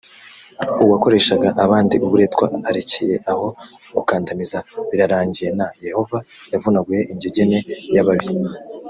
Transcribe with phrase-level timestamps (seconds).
[0.83, 3.47] uwakoreshaga abandi uburetwa arekeye aho
[3.95, 4.57] gukandamiza
[4.89, 6.17] birarangiye n yehova
[6.53, 7.59] yavunaguye ingegene
[7.95, 8.27] y ababi